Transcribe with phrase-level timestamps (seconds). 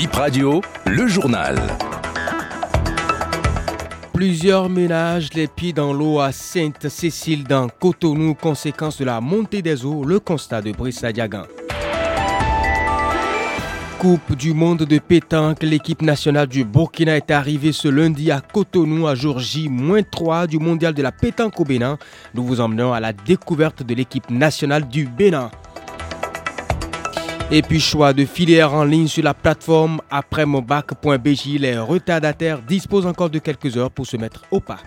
[0.00, 1.58] Bip Radio, le journal.
[4.14, 9.84] Plusieurs ménages les pieds dans l'eau à Sainte-Cécile dans Cotonou, conséquence de la montée des
[9.84, 11.42] eaux, le constat de Brice Diagan.
[13.98, 19.06] Coupe du monde de pétanque, l'équipe nationale du Burkina est arrivée ce lundi à Cotonou
[19.06, 21.98] à jour J-3 du mondial de la pétanque au Bénin.
[22.32, 25.50] Nous vous emmenons à la découverte de l'équipe nationale du Bénin.
[27.52, 33.06] Et puis choix de filière en ligne sur la plateforme après bac.bj, les retardataires disposent
[33.06, 34.78] encore de quelques heures pour se mettre au pas.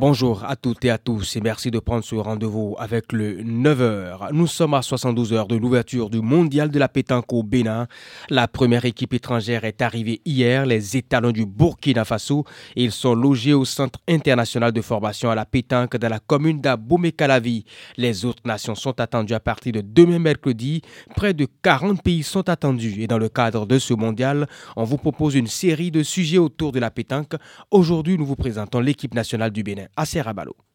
[0.00, 4.32] Bonjour à toutes et à tous et merci de prendre ce rendez-vous avec le 9h.
[4.32, 7.86] Nous sommes à 72 heures de l'ouverture du mondial de la pétanque au Bénin.
[8.30, 12.46] La première équipe étrangère est arrivée hier, les étalons du Burkina Faso.
[12.76, 17.66] Ils sont logés au Centre international de formation à la pétanque dans la commune d'Abomey-Calavi.
[17.98, 20.80] Les autres nations sont attendues à partir de demain mercredi.
[21.14, 24.96] Près de 40 pays sont attendus et dans le cadre de ce mondial, on vous
[24.96, 27.34] propose une série de sujets autour de la pétanque.
[27.70, 29.89] Aujourd'hui, nous vous présentons l'équipe nationale du Bénin.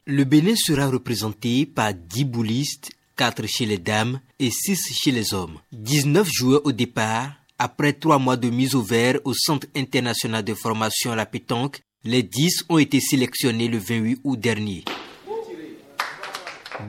[0.08, 5.33] Le Bénin sera représenté par 10 boulistes, 4 chez les dames et 6 chez les
[5.33, 5.58] hommes.
[5.71, 7.31] 19 joueurs au départ.
[7.58, 11.81] Après 3 mois de mise au vert au Centre international de formation à la pétanque,
[12.03, 14.83] les 10 ont été sélectionnés le 28 août dernier.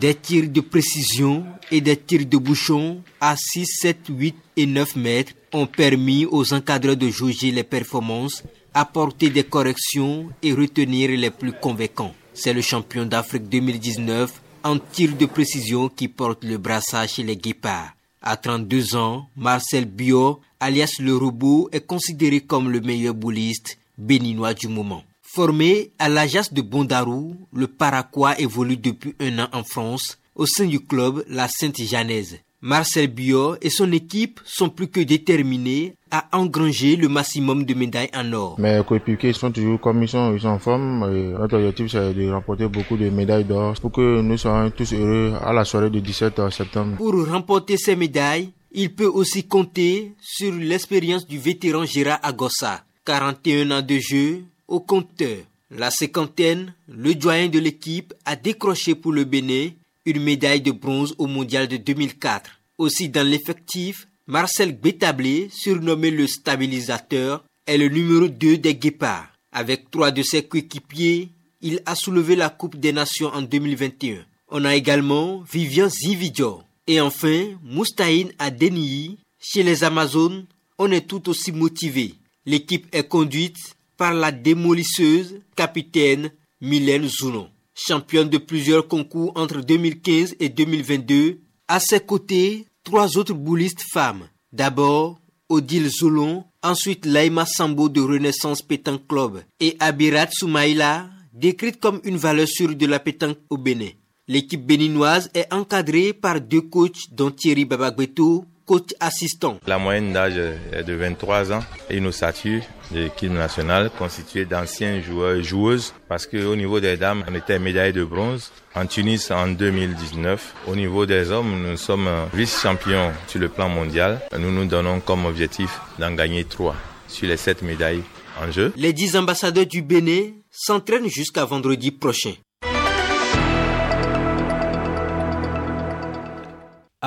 [0.00, 4.96] Des tirs de précision et des tirs de bouchon à 6, 7, 8 et 9
[4.96, 8.42] mètres ont permis aux encadreurs de juger les performances
[8.76, 12.14] apporter des corrections et retenir les plus convaincants.
[12.34, 14.30] C'est le champion d'Afrique 2019
[14.64, 17.94] en tir de précision qui porte le brassage chez les guépards.
[18.20, 24.52] À 32 ans, Marcel Bio, alias le robot, est considéré comme le meilleur bouliste béninois
[24.52, 25.04] du moment.
[25.22, 30.66] Formé à l'Ajax de Bondarou, le Paraquois évolue depuis un an en France au sein
[30.66, 32.40] du club La Sainte-Janaise.
[32.62, 38.10] Marcel Bio et son équipe sont plus que déterminés à engranger le maximum de médailles
[38.14, 38.58] en or.
[38.58, 41.04] Mes coéquipiers sont toujours comme ils sont, ils sont en forme.
[41.14, 44.92] Et notre objectif c'est de remporter beaucoup de médailles d'or pour que nous soyons tous
[44.94, 46.96] heureux à la soirée du 17 septembre.
[46.96, 53.70] Pour remporter ces médailles, il peut aussi compter sur l'expérience du vétéran Gérard Agossa, 41
[53.70, 55.38] ans de jeu au compteur.
[55.70, 59.70] La cinquantaine, le doyen de l'équipe, a décroché pour le Bénin
[60.06, 62.50] une médaille de bronze au mondial de 2004.
[62.78, 69.28] Aussi dans l'effectif, Marcel Bétablé, surnommé le stabilisateur, est le numéro 2 des Guépards.
[69.52, 71.30] Avec trois de ses coéquipiers,
[71.60, 74.24] il a soulevé la Coupe des Nations en 2021.
[74.48, 76.62] On a également Vivian Zividjo.
[76.86, 79.18] Et enfin, Moustaïn Adeniyi.
[79.40, 80.46] Chez les Amazones,
[80.78, 82.14] on est tout aussi motivé.
[82.44, 86.30] L'équipe est conduite par la démolisseuse capitaine
[86.60, 87.48] Mylène Zounon.
[87.78, 94.28] Championne de plusieurs concours entre 2015 et 2022, à ses côtés, trois autres boulistes femmes.
[94.50, 95.20] D'abord,
[95.50, 102.16] Odile Zolon, ensuite Laima Sambo de Renaissance Pétanque Club et Abirat Soumaïla, décrite comme une
[102.16, 103.90] valeur sûre de la pétanque au Bénin.
[104.26, 109.58] L'équipe béninoise est encadrée par deux coachs dont Thierry Babagbeto, coach assistant.
[109.66, 110.36] La moyenne d'âge
[110.72, 115.94] est de 23 ans et une ossature de l'équipe nationale constituée d'anciens joueurs et joueuses
[116.08, 120.54] parce qu'au niveau des dames, on était médaille de bronze en Tunis en 2019.
[120.66, 124.20] Au niveau des hommes, nous sommes vice-champions sur le plan mondial.
[124.36, 126.74] Nous nous donnons comme objectif d'en gagner trois
[127.08, 128.02] sur les sept médailles
[128.42, 128.72] en jeu.
[128.76, 132.32] Les dix ambassadeurs du Bénin s'entraînent jusqu'à vendredi prochain.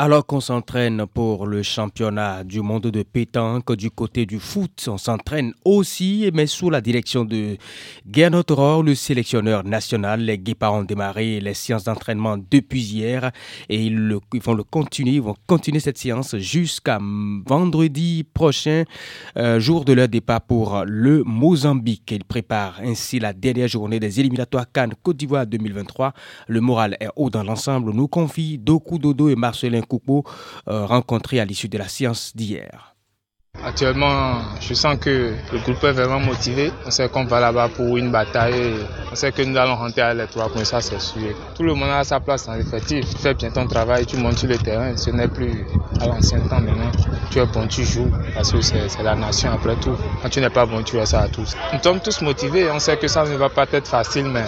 [0.02, 4.98] Alors qu'on s'entraîne pour le championnat du monde de pétanque du côté du foot, on
[4.98, 7.58] s'entraîne aussi, mais sous la direction de
[8.10, 10.22] Gernot Rohr, le sélectionneur national.
[10.22, 13.32] Les Guépards ont démarré les séances d'entraînement depuis hier
[13.68, 16.98] et ils, vont le continuer, ils vont continuer cette séance jusqu'à
[17.46, 18.86] vendredi prochain,
[19.36, 22.10] euh, jour de leur départ pour le Mozambique.
[22.12, 26.14] Ils préparent ainsi la dernière journée des éliminatoires Cannes Côte d'Ivoire 2023.
[26.48, 29.82] Le moral est haut dans l'ensemble, nous confie Doku Dodo et Marcelin
[30.68, 32.96] Euh, rencontrés à l'issue de la séance d'hier.
[33.64, 36.72] Actuellement, je sens que le groupe est vraiment motivé.
[36.86, 38.76] On sait qu'on va là-bas pour une bataille.
[39.12, 41.36] On sait que nous allons rentrer à les trois points, ça c'est sûr.
[41.56, 43.10] Tout le monde a sa place en effectif.
[43.10, 44.96] Tu fais bien ton travail, tu montes sur le terrain.
[44.96, 45.66] Ce n'est plus
[46.00, 46.92] à l'ancien temps maintenant.
[47.32, 48.12] Tu es bon, tu joues.
[48.34, 49.98] Parce que c'est la nation après tout.
[50.22, 51.56] Quand tu n'es pas bon, tu es ça à tous.
[51.74, 52.70] Nous sommes tous motivés.
[52.72, 54.46] On sait que ça ne va pas être facile, mais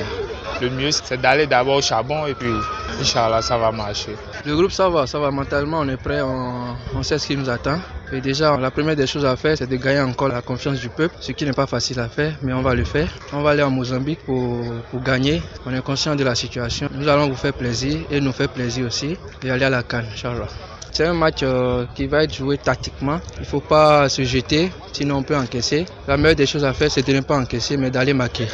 [0.61, 2.53] le mieux c'est d'aller d'abord au charbon et puis
[2.99, 4.15] Inch'Allah ça va marcher.
[4.45, 7.49] Le groupe ça va, ça va mentalement, on est prêt, on, sait ce qui nous
[7.49, 7.79] attend.
[8.13, 10.89] Et déjà, la première des choses à faire, c'est de gagner encore la confiance du
[10.89, 13.07] peuple, ce qui n'est pas facile à faire, mais on va le faire.
[13.31, 14.65] On va aller en Mozambique pour,
[15.01, 15.41] gagner.
[15.65, 16.89] On est conscient de la situation.
[16.93, 20.07] Nous allons vous faire plaisir et nous faire plaisir aussi et aller à la Cannes,
[20.13, 20.47] Inch'Allah.
[20.91, 23.19] C'est un match euh, qui va être joué tactiquement.
[23.37, 25.85] Il ne faut pas se jeter, sinon on peut encaisser.
[26.07, 28.47] La meilleure des choses à faire, c'est de ne pas encaisser, mais d'aller marquer.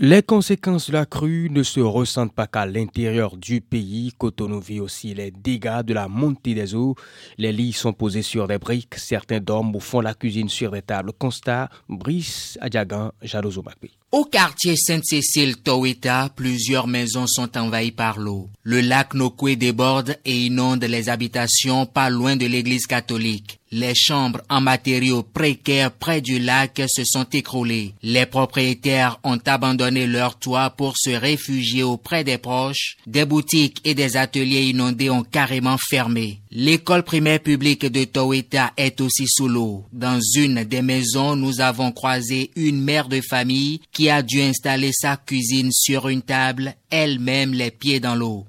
[0.00, 4.12] Les conséquences de la crue ne se ressentent pas qu'à l'intérieur du pays.
[4.16, 6.94] Cotonou vit aussi les dégâts de la montée des eaux.
[7.36, 8.94] Les lits sont posés sur des briques.
[8.94, 11.12] Certains dorment de la cuisine sur des tables.
[11.18, 13.64] Constat, Brice, Adjagan, Jadozo
[14.10, 18.48] Au quartier Sainte-Cécile, Toweta, plusieurs maisons sont envahies par l'eau.
[18.62, 23.58] Le lac Nokwe déborde et inonde les habitations pas loin de l'église catholique.
[23.70, 27.92] Les chambres en matériaux précaires près du lac se sont écroulées.
[28.02, 32.96] Les propriétaires ont abandonné leurs toits pour se réfugier auprès des proches.
[33.06, 36.40] Des boutiques et des ateliers inondés ont carrément fermé.
[36.50, 39.84] L'école primaire publique de Toweta est aussi sous l'eau.
[39.92, 44.92] Dans une des maisons, nous avons croisé une mère de famille qui a dû installer
[44.92, 48.46] sa cuisine sur une table, elle-même les pieds dans l'eau.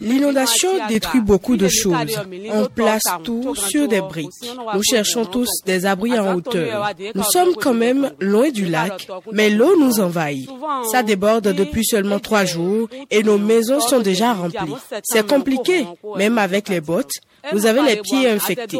[0.00, 2.16] L'inondation détruit beaucoup de choses.
[2.52, 4.30] On place tout sur des briques.
[4.74, 6.92] Nous cherchons tous des abris en hauteur.
[7.16, 10.48] Nous sommes quand même loin du lac, mais l'eau nous envahit.
[10.92, 14.76] Ça déborde depuis seulement trois jours et nos maisons sont déjà remplies.
[15.02, 15.84] C'est compliqué,
[16.16, 17.18] même avec les bottes.
[17.52, 18.78] Vous avez les pieds infectés.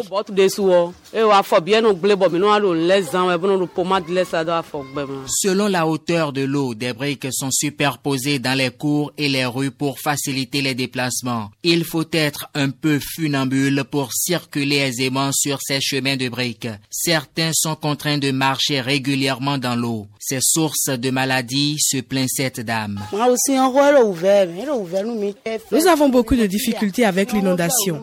[5.26, 9.70] Selon la hauteur de l'eau, des briques sont superposées dans les cours et les rues
[9.70, 11.50] pour faciliter les déplacements.
[11.62, 16.68] Il faut être un peu funambule pour circuler aisément sur ces chemins de briques.
[16.90, 20.06] Certains sont contraints de marcher régulièrement dans l'eau.
[20.18, 23.00] C'est source de maladies, se plaint cette dame.
[25.70, 28.02] Nous avons beaucoup de difficultés avec l'inondation.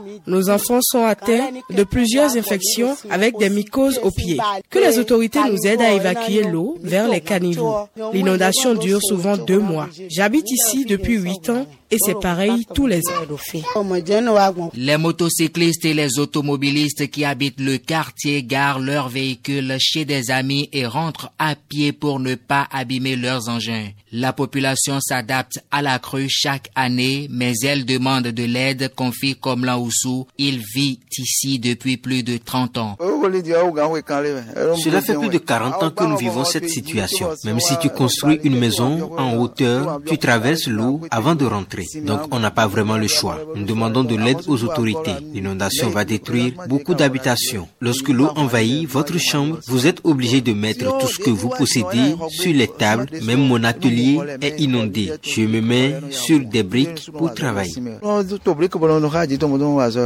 [0.51, 4.37] Enfants sont atteints de plusieurs infections avec des mycoses aux pieds.
[4.69, 7.87] Que les autorités nous aident à évacuer l'eau vers les caniveaux.
[8.13, 9.87] L'inondation dure souvent deux mois.
[10.09, 14.69] J'habite ici depuis huit ans et c'est pareil tous les ans.
[14.73, 20.69] Les motocyclistes et les automobilistes qui habitent le quartier garent leurs véhicules chez des amis
[20.71, 23.89] et rentrent à pied pour ne pas abîmer leurs engins.
[24.13, 29.63] La population s'adapte à la crue chaque année, mais elle demande de l'aide, confie comme
[29.63, 30.27] Oussou.
[30.37, 32.97] Il vit ici depuis plus de 30 ans.
[32.99, 37.29] Cela fait plus de 40 ans que nous vivons cette situation.
[37.45, 41.80] Même si tu construis une maison en hauteur, tu traverses l'eau avant de rentrer.
[42.03, 43.39] Donc on n'a pas vraiment le choix.
[43.55, 45.15] Nous demandons de l'aide aux autorités.
[45.33, 47.67] L'inondation va détruire beaucoup d'habitations.
[47.79, 52.15] Lorsque l'eau envahit votre chambre, vous êtes obligé de mettre tout ce que vous possédez
[52.29, 53.07] sur les tables.
[53.23, 55.11] Même mon atelier est inondé.
[55.23, 57.73] Je me mets sur des briques pour travailler.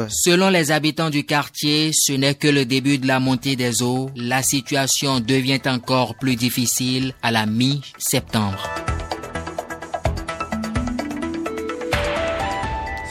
[0.09, 4.09] Selon les habitants du quartier, ce n'est que le début de la montée des eaux.
[4.15, 8.69] La situation devient encore plus difficile à la mi-septembre.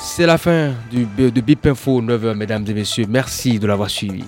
[0.06, 3.06] C'est la fin du, de BIP Info 9h, mesdames et messieurs.
[3.08, 4.22] Merci de l'avoir suivi.